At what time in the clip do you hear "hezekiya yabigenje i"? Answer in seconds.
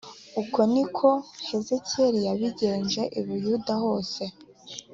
1.47-3.21